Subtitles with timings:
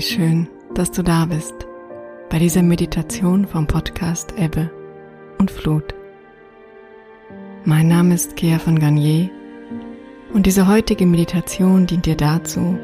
[0.00, 1.52] wie schön, dass du da bist
[2.30, 4.70] bei dieser Meditation vom Podcast Ebbe
[5.36, 5.92] und Flut.
[7.66, 9.28] Mein Name ist Kea von Garnier
[10.32, 12.78] und diese heutige Meditation dient dir dazu,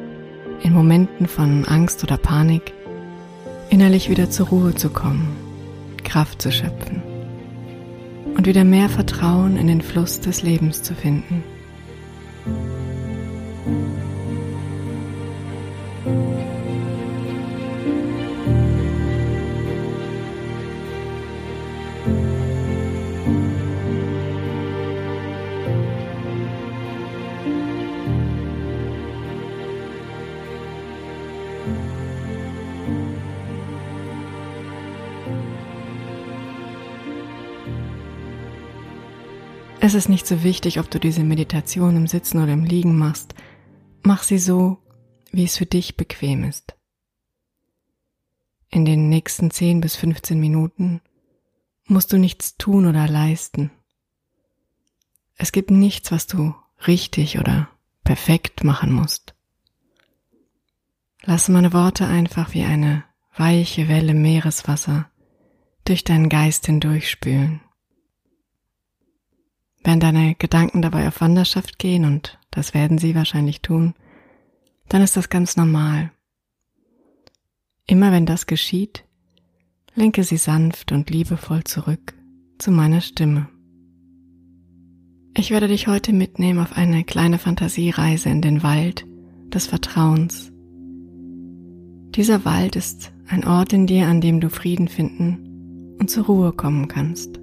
[0.62, 2.74] in Momenten von Angst oder Panik
[3.70, 5.34] innerlich wieder zur Ruhe zu kommen,
[6.04, 7.02] Kraft zu schöpfen
[8.36, 11.42] und wieder mehr Vertrauen in den Fluss des Lebens zu finden.
[39.86, 43.36] Es ist nicht so wichtig, ob du diese Meditation im Sitzen oder im Liegen machst.
[44.02, 44.78] Mach sie so,
[45.30, 46.74] wie es für dich bequem ist.
[48.68, 51.02] In den nächsten 10 bis 15 Minuten
[51.84, 53.70] musst du nichts tun oder leisten.
[55.36, 56.52] Es gibt nichts, was du
[56.88, 57.68] richtig oder
[58.02, 59.36] perfekt machen musst.
[61.22, 63.04] Lass meine Worte einfach wie eine
[63.36, 65.08] weiche Welle Meereswasser
[65.84, 67.60] durch deinen Geist hindurchspülen.
[69.86, 73.94] Wenn deine Gedanken dabei auf Wanderschaft gehen, und das werden sie wahrscheinlich tun,
[74.88, 76.10] dann ist das ganz normal.
[77.86, 79.04] Immer wenn das geschieht,
[79.94, 82.14] lenke sie sanft und liebevoll zurück
[82.58, 83.48] zu meiner Stimme.
[85.36, 89.06] Ich werde dich heute mitnehmen auf eine kleine Fantasiereise in den Wald
[89.54, 90.50] des Vertrauens.
[92.16, 96.52] Dieser Wald ist ein Ort in dir, an dem du Frieden finden und zur Ruhe
[96.52, 97.38] kommen kannst.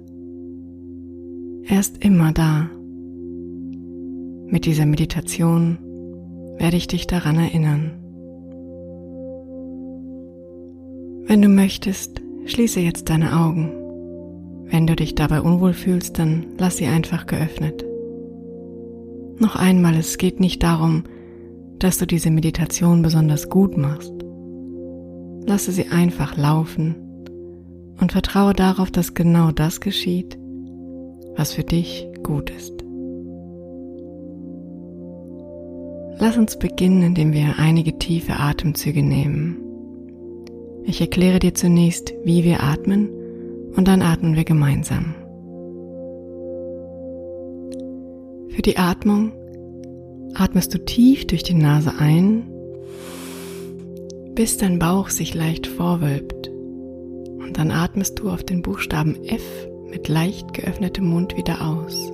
[1.66, 2.68] Er ist immer da.
[4.46, 5.78] Mit dieser Meditation
[6.58, 7.92] werde ich dich daran erinnern.
[11.26, 13.70] Wenn du möchtest, schließe jetzt deine Augen.
[14.66, 17.82] Wenn du dich dabei unwohl fühlst, dann lass sie einfach geöffnet.
[19.38, 21.04] Noch einmal, es geht nicht darum,
[21.78, 24.12] dass du diese Meditation besonders gut machst.
[25.46, 26.94] Lasse sie einfach laufen
[28.00, 30.38] und vertraue darauf, dass genau das geschieht,
[31.36, 32.72] was für dich gut ist.
[36.18, 39.58] Lass uns beginnen, indem wir einige tiefe Atemzüge nehmen.
[40.84, 43.08] Ich erkläre dir zunächst, wie wir atmen
[43.74, 45.14] und dann atmen wir gemeinsam.
[48.50, 49.32] Für die Atmung
[50.34, 52.44] atmest du tief durch die Nase ein,
[54.34, 56.48] bis dein Bauch sich leicht vorwölbt.
[56.48, 59.42] Und dann atmest du auf den Buchstaben F
[59.94, 62.12] mit leicht geöffnetem Mund wieder aus.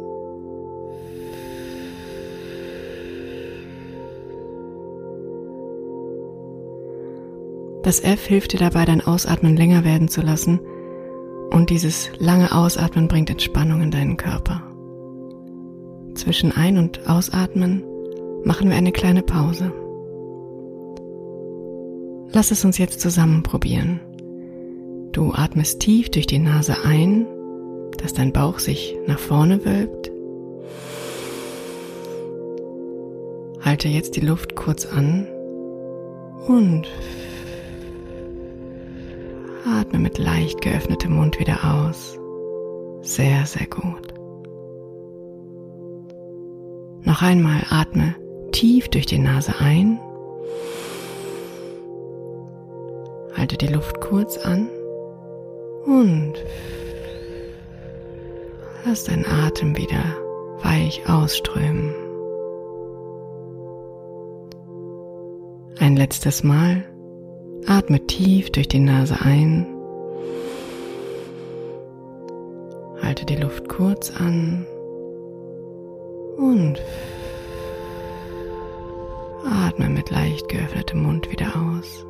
[7.83, 10.61] Das F hilft dir dabei, dein Ausatmen länger werden zu lassen
[11.51, 14.63] und dieses lange Ausatmen bringt Entspannung in deinen Körper.
[16.15, 17.83] Zwischen Ein- und Ausatmen
[18.45, 19.73] machen wir eine kleine Pause.
[22.33, 24.01] Lass es uns jetzt zusammen probieren.
[25.13, 27.27] Du atmest tief durch die Nase ein
[28.01, 30.11] dass dein Bauch sich nach vorne wölbt.
[33.61, 35.27] Halte jetzt die Luft kurz an
[36.47, 36.89] und
[39.67, 42.19] atme mit leicht geöffnetem Mund wieder aus.
[43.03, 44.15] Sehr, sehr gut.
[47.03, 48.15] Noch einmal atme
[48.53, 49.99] tief durch die Nase ein.
[53.37, 54.69] Halte die Luft kurz an
[55.85, 56.35] und
[58.85, 60.03] Lass deinen Atem wieder
[60.63, 61.95] weich ausströmen.
[65.79, 66.85] Ein letztes Mal
[67.67, 69.67] atme tief durch die Nase ein.
[73.03, 74.67] Halte die Luft kurz an
[76.37, 76.81] und
[79.45, 82.07] atme mit leicht geöffnetem Mund wieder aus.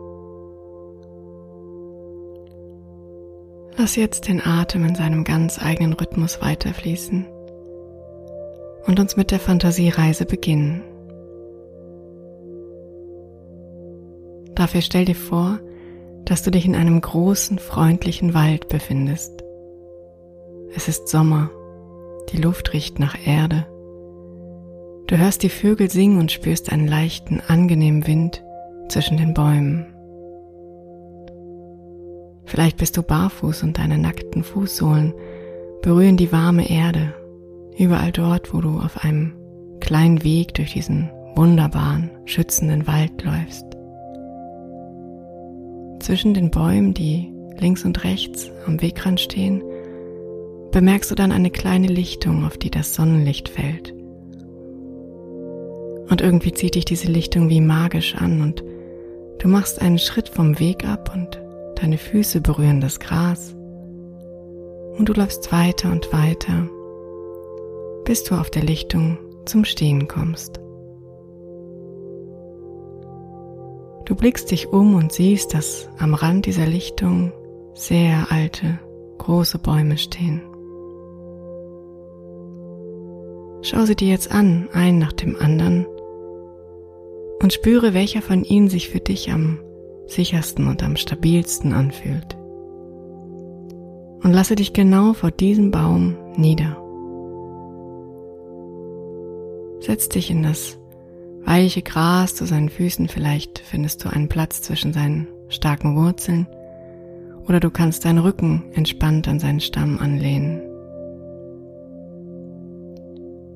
[3.77, 7.27] Lass jetzt den Atem in seinem ganz eigenen Rhythmus weiterfließen
[8.87, 10.83] und uns mit der Fantasiereise beginnen.
[14.55, 15.59] Dafür stell dir vor,
[16.25, 19.43] dass du dich in einem großen, freundlichen Wald befindest.
[20.75, 21.51] Es ist Sommer,
[22.33, 23.67] die Luft riecht nach Erde.
[25.07, 28.45] Du hörst die Vögel singen und spürst einen leichten, angenehmen Wind
[28.89, 29.87] zwischen den Bäumen.
[32.51, 35.15] Vielleicht bist du barfuß und deine nackten Fußsohlen
[35.83, 37.15] berühren die warme Erde,
[37.79, 39.35] überall dort, wo du auf einem
[39.79, 43.65] kleinen Weg durch diesen wunderbaren, schützenden Wald läufst.
[46.01, 49.63] zwischen den Bäumen, die links und rechts am Wegrand stehen,
[50.73, 53.95] bemerkst du dann eine kleine Lichtung, auf die das Sonnenlicht fällt.
[56.09, 58.65] Und irgendwie zieht dich diese Lichtung wie magisch an und
[59.39, 61.40] du machst einen Schritt vom Weg ab und
[61.81, 63.55] deine Füße berühren das Gras.
[64.97, 66.69] Und du läufst weiter und weiter,
[68.05, 70.61] bis du auf der Lichtung zum Stehen kommst.
[74.05, 77.33] Du blickst dich um und siehst, dass am Rand dieser Lichtung
[77.75, 78.79] sehr alte,
[79.19, 80.43] große Bäume stehen.
[83.63, 85.87] Schau sie dir jetzt an, ein nach dem anderen,
[87.43, 89.61] und spüre, welcher von ihnen sich für dich am
[90.11, 92.37] sichersten und am stabilsten anfühlt.
[94.23, 96.77] Und lasse dich genau vor diesem Baum nieder.
[99.81, 100.79] Setz dich in das
[101.45, 106.47] weiche Gras zu seinen Füßen, vielleicht findest du einen Platz zwischen seinen starken Wurzeln,
[107.49, 110.61] oder du kannst deinen Rücken entspannt an seinen Stamm anlehnen.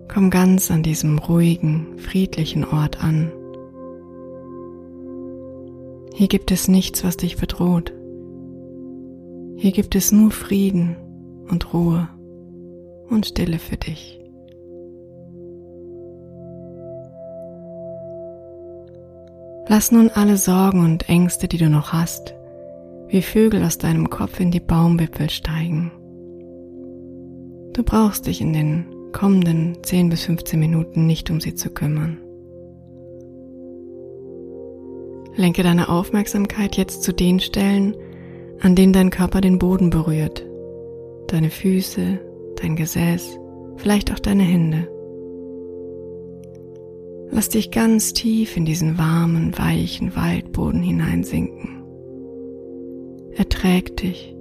[0.08, 3.32] Komm ganz an diesem ruhigen, friedlichen Ort an.
[6.16, 7.92] Hier gibt es nichts, was dich bedroht.
[9.56, 10.96] Hier gibt es nur Frieden
[11.50, 12.08] und Ruhe
[13.10, 14.20] und Stille für dich.
[19.66, 22.36] Lass nun alle Sorgen und Ängste, die du noch hast,
[23.08, 25.90] wie Vögel aus deinem Kopf in die Baumwipfel steigen.
[27.72, 32.23] Du brauchst dich in den kommenden 10 bis 15 Minuten nicht um sie zu kümmern.
[35.36, 37.96] Lenke deine Aufmerksamkeit jetzt zu den Stellen,
[38.60, 40.46] an denen dein Körper den Boden berührt.
[41.26, 42.20] Deine Füße,
[42.60, 43.38] dein Gesäß,
[43.76, 44.88] vielleicht auch deine Hände.
[47.30, 51.82] Lass dich ganz tief in diesen warmen, weichen Waldboden hineinsinken.
[53.34, 54.36] Er trägt dich.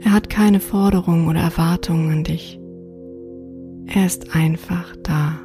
[0.00, 2.60] Er hat keine Forderungen oder Erwartungen an dich.
[3.86, 5.38] Er ist einfach da.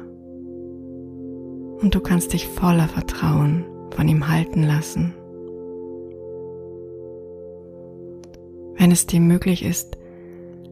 [1.80, 5.14] Und du kannst dich voller Vertrauen von ihm halten lassen.
[8.76, 9.98] Wenn es dir möglich ist,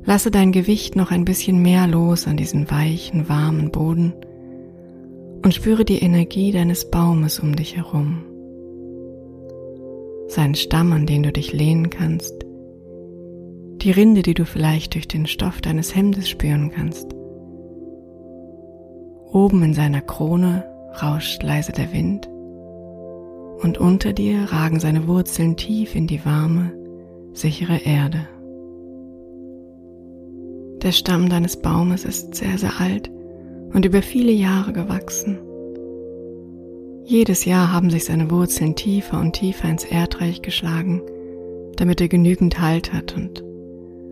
[0.05, 4.15] lasse dein Gewicht noch ein bisschen mehr los an diesen weichen, warmen Boden
[5.45, 8.25] und spüre die Energie deines Baumes um dich herum.
[10.29, 12.35] Sein Stamm, an den du dich lehnen kannst,
[13.83, 17.17] die Rinde, die du vielleicht durch den Stoff deines Hemdes spüren kannst,
[19.37, 20.65] Oben in seiner Krone
[21.03, 22.27] rauscht leise der Wind
[23.63, 26.73] und unter dir ragen seine Wurzeln tief in die warme,
[27.33, 28.29] sichere Erde.
[30.83, 33.11] Der Stamm deines Baumes ist sehr, sehr alt
[33.73, 35.39] und über viele Jahre gewachsen.
[37.05, 41.03] Jedes Jahr haben sich seine Wurzeln tiefer und tiefer ins Erdreich geschlagen,
[41.77, 43.45] damit er genügend Halt hat und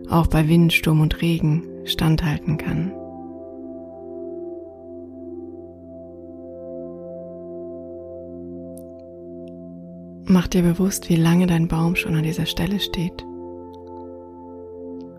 [0.09, 2.91] auch bei Wind, Sturm und Regen standhalten kann.
[10.27, 13.23] Mach dir bewusst, wie lange dein Baum schon an dieser Stelle steht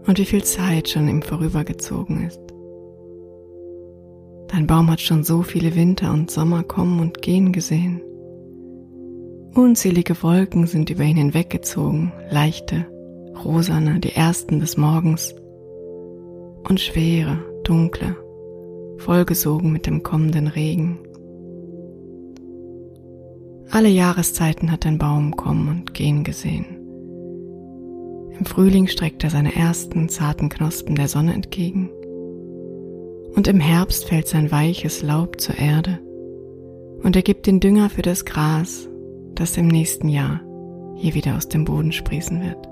[0.07, 2.41] und wie viel Zeit schon ihm vorübergezogen ist.
[4.49, 8.03] Dein Baum hat schon so viele Winter und Sommer kommen und gehen gesehen.
[9.55, 12.87] Unzählige Wolken sind über ihn hinweggezogen, leichte,
[13.45, 15.35] rosane, die ersten des Morgens
[16.69, 18.17] und schwere, dunkle,
[18.99, 20.99] vollgesogen mit dem kommenden Regen.
[23.71, 26.67] Alle Jahreszeiten hat ein Baum kommen und gehen gesehen.
[28.39, 31.91] Im Frühling streckt er seine ersten zarten Knospen der Sonne entgegen
[33.35, 35.99] und im Herbst fällt sein weiches Laub zur Erde
[37.03, 38.89] und er gibt den Dünger für das Gras,
[39.35, 40.41] das im nächsten Jahr
[40.95, 42.69] hier wieder aus dem Boden sprießen wird.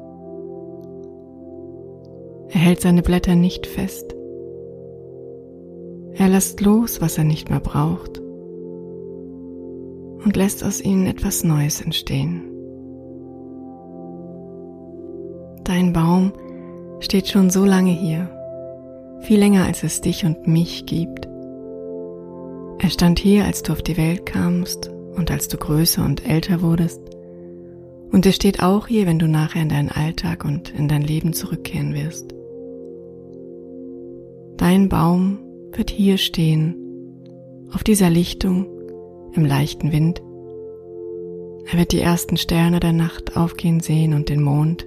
[2.51, 4.15] Er hält seine Blätter nicht fest.
[6.13, 8.24] Er lässt los, was er nicht mehr braucht
[10.25, 12.43] und lässt aus ihnen etwas Neues entstehen.
[15.64, 16.33] Dein Baum
[17.00, 18.31] steht schon so lange hier,
[19.21, 21.26] viel länger als es dich und mich gibt.
[22.78, 26.61] Er stand hier, als du auf die Welt kamst und als du größer und älter
[26.61, 27.00] wurdest.
[28.12, 31.33] Und er steht auch hier, wenn du nachher in deinen Alltag und in dein Leben
[31.33, 32.35] zurückkehren wirst.
[34.57, 35.38] Dein Baum
[35.73, 36.76] wird hier stehen,
[37.73, 38.66] auf dieser Lichtung,
[39.37, 40.23] im leichten Wind.
[41.71, 44.87] Er wird die ersten Sterne der Nacht aufgehen sehen und den Mond,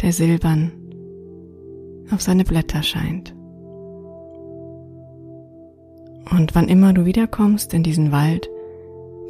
[0.00, 0.72] der silbern
[2.10, 3.34] auf seine Blätter scheint.
[6.30, 8.50] Und wann immer du wiederkommst in diesen Wald,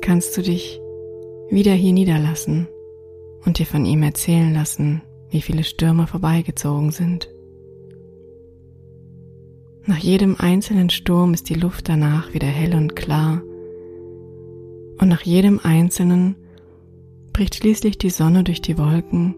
[0.01, 0.81] kannst du dich
[1.51, 2.69] wieder hier niederlassen
[3.45, 7.29] und dir von ihm erzählen lassen, wie viele Stürme vorbeigezogen sind.
[9.85, 13.43] Nach jedem einzelnen Sturm ist die Luft danach wieder hell und klar,
[14.99, 16.37] und nach jedem einzelnen
[17.33, 19.35] bricht schließlich die Sonne durch die Wolken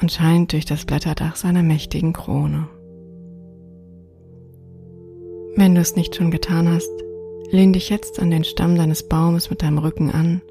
[0.00, 2.68] und scheint durch das Blätterdach seiner mächtigen Krone.
[5.56, 6.90] Wenn du es nicht schon getan hast,
[7.50, 10.42] lehn dich jetzt an den Stamm deines Baumes mit deinem Rücken an.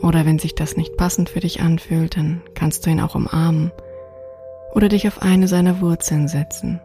[0.00, 3.72] Oder wenn sich das nicht passend für dich anfühlt, dann kannst du ihn auch umarmen
[4.74, 6.80] oder dich auf eine seiner Wurzeln setzen.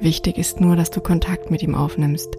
[0.00, 2.36] Wichtig ist nur, dass du Kontakt mit ihm aufnimmst,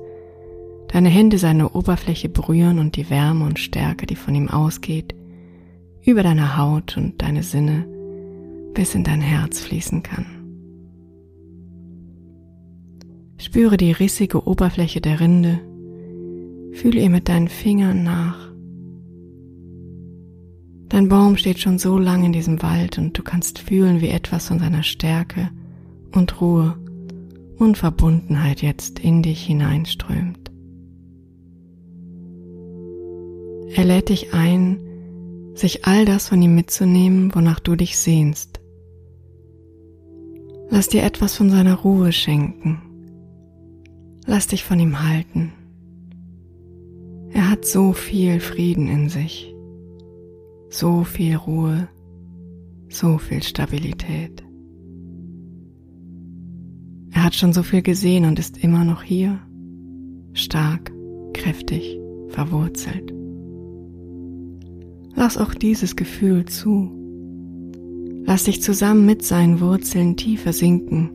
[0.91, 5.15] deine Hände seine Oberfläche berühren und die Wärme und Stärke, die von ihm ausgeht,
[6.03, 7.85] über deine Haut und deine Sinne
[8.73, 10.25] bis in dein Herz fließen kann.
[13.37, 15.59] Spüre die rissige Oberfläche der Rinde,
[16.73, 18.51] fühle ihr mit deinen Fingern nach.
[20.89, 24.47] Dein Baum steht schon so lang in diesem Wald und du kannst fühlen, wie etwas
[24.47, 25.49] von seiner Stärke
[26.13, 26.77] und Ruhe
[27.57, 30.50] und Verbundenheit jetzt in dich hineinströmt.
[33.73, 34.79] Er lädt dich ein,
[35.55, 38.59] sich all das von ihm mitzunehmen, wonach du dich sehnst.
[40.69, 42.81] Lass dir etwas von seiner Ruhe schenken.
[44.25, 45.53] Lass dich von ihm halten.
[47.31, 49.53] Er hat so viel Frieden in sich,
[50.69, 51.87] so viel Ruhe,
[52.89, 54.43] so viel Stabilität.
[57.11, 59.39] Er hat schon so viel gesehen und ist immer noch hier,
[60.33, 60.91] stark,
[61.33, 61.99] kräftig,
[62.29, 63.10] verwurzelt.
[65.15, 66.89] Lass auch dieses Gefühl zu.
[68.25, 71.09] Lass dich zusammen mit seinen Wurzeln tiefer sinken,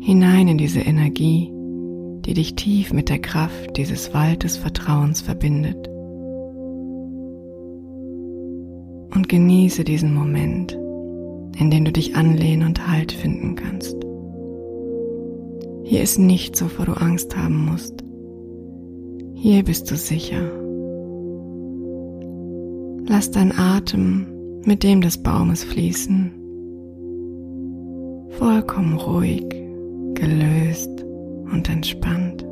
[0.00, 1.50] hinein in diese Energie,
[2.26, 5.88] die dich tief mit der Kraft dieses Waldes Vertrauens verbindet.
[9.14, 10.72] Und genieße diesen Moment,
[11.58, 13.96] in dem du dich anlehnen und Halt finden kannst.
[15.84, 18.02] Hier ist nichts, wovor du Angst haben musst.
[19.34, 20.61] Hier bist du sicher.
[23.06, 24.26] Lass dein Atem
[24.64, 26.30] mit dem des Baumes fließen.
[28.38, 29.44] Vollkommen ruhig,
[30.14, 31.04] gelöst
[31.52, 32.42] und entspannt.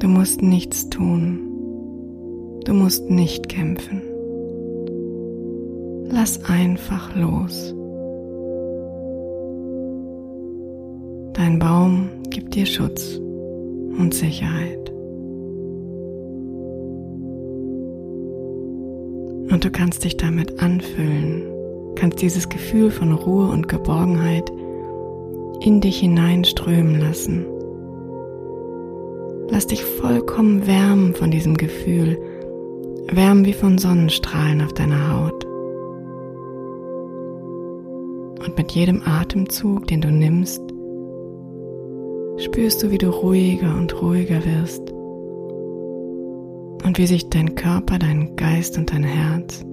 [0.00, 1.40] Du musst nichts tun.
[2.64, 4.02] Du musst nicht kämpfen.
[6.10, 7.74] Lass einfach los.
[11.32, 13.16] Dein Baum gibt dir Schutz
[13.98, 14.92] und Sicherheit.
[19.56, 21.42] Und du kannst dich damit anfüllen,
[21.94, 24.52] kannst dieses Gefühl von Ruhe und Geborgenheit
[25.62, 27.46] in dich hineinströmen lassen.
[29.48, 32.18] Lass dich vollkommen wärmen von diesem Gefühl,
[33.10, 35.46] wärmen wie von Sonnenstrahlen auf deiner Haut.
[38.46, 40.60] Und mit jedem Atemzug, den du nimmst,
[42.36, 44.95] spürst du, wie du ruhiger und ruhiger wirst
[46.86, 49.64] und wie sich dein Körper, dein Geist und dein Herz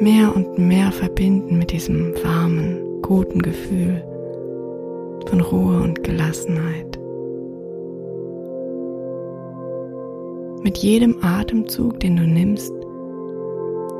[0.00, 4.02] mehr und mehr verbinden mit diesem warmen, guten Gefühl
[5.28, 6.98] von Ruhe und Gelassenheit.
[10.64, 12.72] Mit jedem Atemzug, den du nimmst,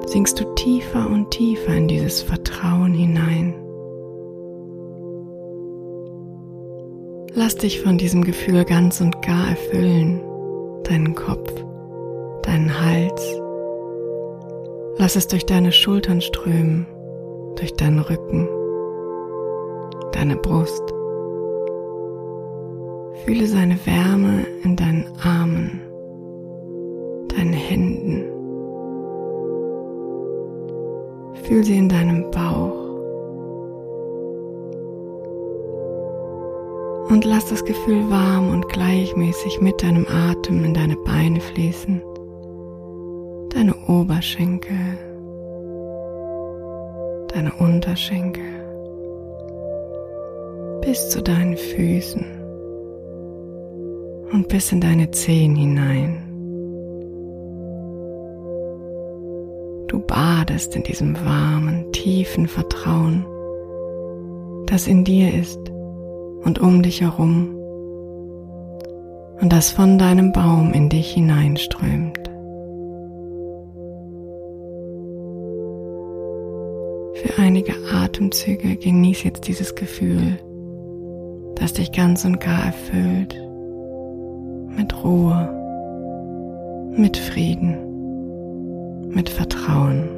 [0.06, 3.54] sinkst du tiefer und tiefer in dieses Vertrauen hinein.
[7.34, 10.20] Lass dich von diesem Gefühl ganz und gar erfüllen,
[10.84, 11.52] deinen Kopf,
[12.52, 13.40] deinen Hals.
[14.98, 16.86] Lass es durch deine Schultern strömen,
[17.56, 18.46] durch deinen Rücken,
[20.12, 20.82] deine Brust.
[23.24, 25.80] Fühle seine Wärme in deinen Armen,
[27.28, 28.24] deinen Händen.
[31.44, 32.82] Fühl sie in deinem Bauch.
[37.08, 42.02] Und lass das Gefühl warm und gleichmäßig mit deinem Atem in deine Beine fließen,
[43.62, 44.98] deine Oberschenkel,
[47.28, 48.42] deine Unterschenkel,
[50.80, 52.24] bis zu deinen Füßen
[54.32, 56.24] und bis in deine Zehen hinein.
[59.86, 63.24] Du badest in diesem warmen, tiefen Vertrauen,
[64.66, 65.60] das in dir ist
[66.42, 67.56] und um dich herum
[69.40, 72.31] und das von deinem Baum in dich hineinströmt.
[78.22, 80.38] Atemzüge genieß jetzt dieses Gefühl,
[81.56, 83.34] das dich ganz und gar erfüllt
[84.76, 85.48] mit Ruhe,
[86.96, 87.76] mit Frieden,
[89.10, 90.08] mit Vertrauen.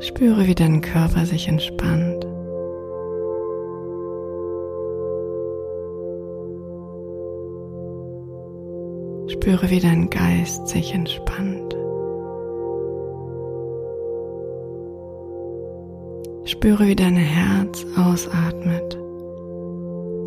[0.00, 2.25] Spüre, wie dein Körper sich entspannt.
[9.46, 11.72] Spüre, wie dein Geist sich entspannt.
[16.44, 18.96] Spüre, wie dein Herz ausatmet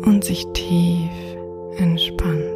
[0.06, 1.10] und sich tief
[1.76, 2.49] entspannt.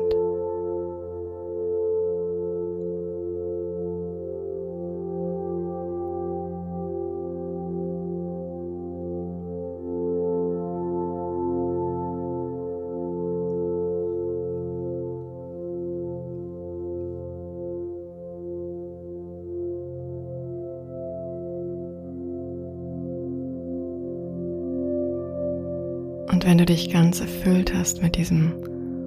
[26.45, 28.53] Wenn du dich ganz erfüllt hast mit diesem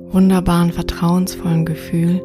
[0.10, 2.20] wunderbaren, vertrauensvollen Gefühl,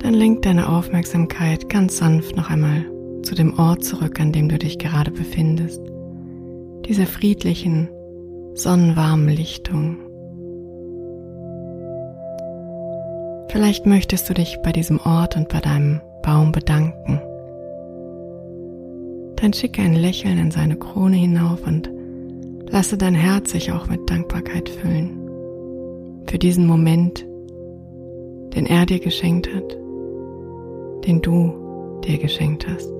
[0.00, 2.84] dann lenk deine Aufmerksamkeit ganz sanft noch einmal
[3.22, 5.80] zu dem Ort zurück, an dem du dich gerade befindest,
[6.86, 7.88] dieser friedlichen,
[8.52, 9.96] sonnenwarmen Lichtung.
[13.48, 17.18] Vielleicht möchtest du dich bei diesem Ort und bei deinem Baum bedanken.
[19.36, 21.88] Dann schicke ein Lächeln in seine Krone hinauf und
[22.70, 25.18] Lasse dein Herz sich auch mit Dankbarkeit füllen
[26.28, 27.26] für diesen Moment,
[28.54, 29.76] den er dir geschenkt hat,
[31.06, 32.90] den du dir geschenkt hast.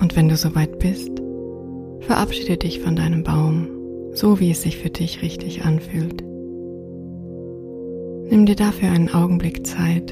[0.00, 1.10] Und wenn du soweit bist,
[2.00, 3.68] verabschiede dich von deinem Baum,
[4.12, 6.23] so wie es sich für dich richtig anfühlt.
[8.34, 10.10] Nimm dir dafür einen Augenblick Zeit.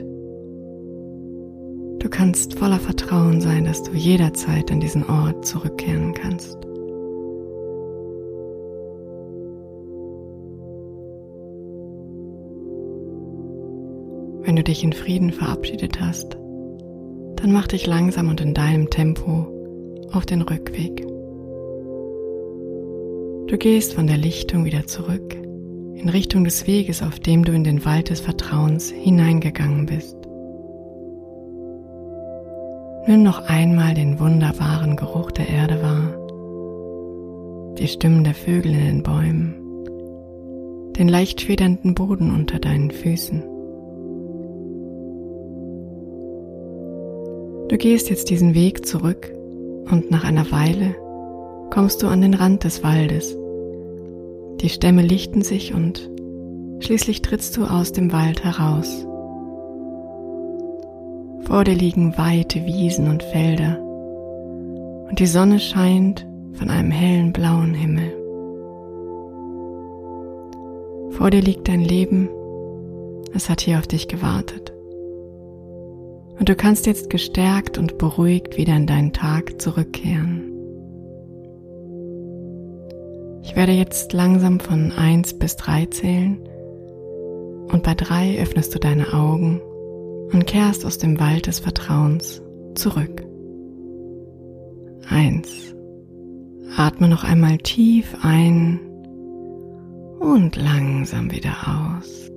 [1.99, 6.55] Du kannst voller Vertrauen sein, dass du jederzeit an diesen Ort zurückkehren kannst.
[14.47, 16.35] Wenn du dich in Frieden verabschiedet hast,
[17.35, 19.49] dann mach dich langsam und in deinem Tempo
[20.13, 21.05] auf den Rückweg.
[23.49, 25.43] Du gehst von der Lichtung wieder zurück
[26.03, 30.17] in Richtung des Weges, auf dem du in den Wald des Vertrauens hineingegangen bist.
[33.07, 39.03] Nimm noch einmal den wunderbaren Geruch der Erde wahr, die Stimmen der Vögel in den
[39.03, 39.55] Bäumen,
[40.97, 43.43] den leicht federnden Boden unter deinen Füßen.
[47.69, 49.33] Du gehst jetzt diesen Weg zurück
[49.91, 50.95] und nach einer Weile
[51.71, 53.37] kommst du an den Rand des Waldes
[54.63, 56.09] die Stämme lichten sich und
[56.79, 59.05] schließlich trittst du aus dem Wald heraus.
[61.47, 63.81] Vor dir liegen weite Wiesen und Felder
[65.09, 68.13] und die Sonne scheint von einem hellen blauen Himmel.
[71.11, 72.29] Vor dir liegt dein Leben,
[73.35, 74.73] es hat hier auf dich gewartet.
[76.39, 80.52] Und du kannst jetzt gestärkt und beruhigt wieder in deinen Tag zurückkehren.
[83.43, 86.39] Ich werde jetzt langsam von 1 bis 3 zählen
[87.73, 89.61] und bei 3 öffnest du deine Augen
[90.33, 92.41] und kehrst aus dem Wald des Vertrauens
[92.75, 93.23] zurück.
[95.09, 95.75] 1.
[96.77, 98.81] Atme noch einmal tief ein
[100.21, 102.31] und langsam wieder aus.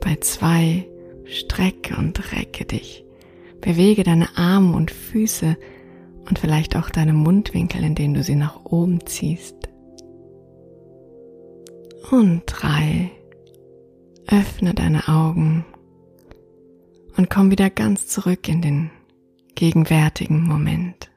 [0.00, 0.86] Bei 2
[1.24, 3.04] strecke und recke dich.
[3.60, 5.56] Bewege deine Arme und Füße
[6.30, 9.68] und vielleicht auch deine Mundwinkel, in denen du sie nach oben ziehst.
[12.10, 13.10] Und drei.
[14.28, 15.64] Öffne deine Augen
[17.16, 18.90] und komm wieder ganz zurück in den
[19.56, 21.10] gegenwärtigen Moment.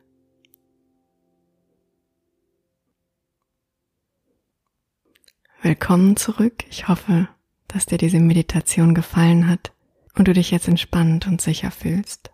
[5.61, 6.65] Willkommen zurück.
[6.71, 7.27] Ich hoffe,
[7.67, 9.73] dass dir diese Meditation gefallen hat
[10.15, 12.32] und du dich jetzt entspannt und sicher fühlst.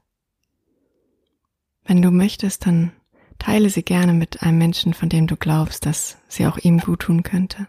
[1.89, 2.91] Wenn du möchtest, dann
[3.39, 6.99] teile sie gerne mit einem Menschen, von dem du glaubst, dass sie auch ihm gut
[6.99, 7.67] tun könnte.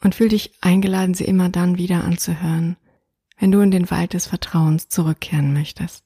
[0.00, 2.76] Und fühl dich eingeladen, sie immer dann wieder anzuhören,
[3.36, 6.04] wenn du in den Wald des Vertrauens zurückkehren möchtest.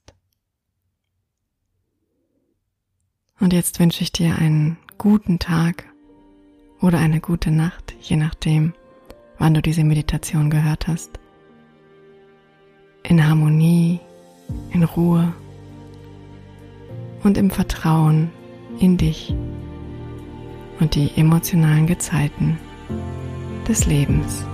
[3.39, 5.85] Und jetzt wünsche ich dir einen guten Tag
[6.81, 8.73] oder eine gute Nacht, je nachdem,
[9.37, 11.11] wann du diese Meditation gehört hast.
[13.03, 14.01] In Harmonie,
[14.73, 15.35] in Ruhe
[17.23, 18.31] und im Vertrauen
[18.79, 19.35] in dich
[20.81, 22.59] und die emotionalen Gezeiten
[23.69, 24.45] des Lebens.